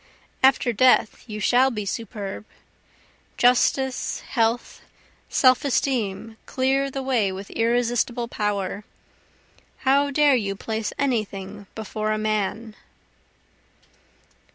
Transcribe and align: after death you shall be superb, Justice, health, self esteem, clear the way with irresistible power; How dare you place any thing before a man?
after 0.41 0.73
death 0.73 1.23
you 1.29 1.39
shall 1.39 1.69
be 1.69 1.85
superb, 1.85 2.43
Justice, 3.37 4.21
health, 4.21 4.81
self 5.29 5.63
esteem, 5.63 6.37
clear 6.47 6.89
the 6.89 7.03
way 7.03 7.31
with 7.31 7.51
irresistible 7.51 8.27
power; 8.27 8.83
How 9.85 10.09
dare 10.09 10.33
you 10.35 10.55
place 10.55 10.91
any 10.97 11.23
thing 11.23 11.67
before 11.75 12.11
a 12.11 12.17
man? 12.17 12.75